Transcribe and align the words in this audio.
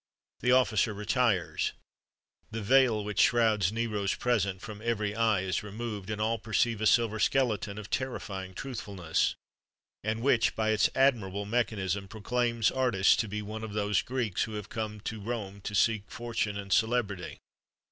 The 0.39 0.51
officer 0.51 0.95
retires. 0.95 1.73
The 2.49 2.63
veil 2.63 3.05
which 3.05 3.19
shrouds 3.21 3.71
Nero's 3.71 4.15
present 4.15 4.59
from 4.59 4.81
every 4.81 5.13
eye 5.15 5.41
is 5.41 5.61
removed, 5.61 6.09
and 6.09 6.19
all 6.19 6.39
perceive 6.39 6.81
a 6.81 6.87
silver 6.87 7.19
skeleton, 7.19 7.77
of 7.77 7.91
terrifying 7.91 8.55
truthfulness, 8.55 9.35
and 10.03 10.23
which, 10.23 10.55
by 10.55 10.71
its 10.71 10.89
admirable 10.95 11.45
mechanism, 11.45 12.07
proclaims 12.07 12.71
artist 12.71 13.19
to 13.19 13.27
be 13.27 13.43
one 13.43 13.63
of 13.63 13.73
those 13.73 14.01
Greeks 14.01 14.45
who 14.45 14.53
have 14.53 14.69
come 14.69 15.01
to 15.01 15.21
Rome 15.21 15.61
to 15.61 15.75
seek 15.75 16.09
fortune 16.09 16.57
and 16.57 16.73
celebrity. 16.73 17.37